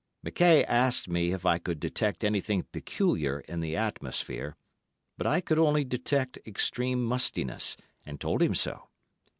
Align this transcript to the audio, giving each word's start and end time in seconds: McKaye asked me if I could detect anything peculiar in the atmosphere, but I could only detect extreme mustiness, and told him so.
McKaye 0.25 0.65
asked 0.67 1.07
me 1.09 1.31
if 1.31 1.45
I 1.45 1.59
could 1.59 1.79
detect 1.79 2.23
anything 2.23 2.63
peculiar 2.71 3.41
in 3.41 3.59
the 3.59 3.75
atmosphere, 3.75 4.55
but 5.15 5.27
I 5.27 5.41
could 5.41 5.59
only 5.59 5.83
detect 5.83 6.39
extreme 6.43 7.05
mustiness, 7.05 7.77
and 8.03 8.19
told 8.19 8.41
him 8.41 8.55
so. 8.55 8.89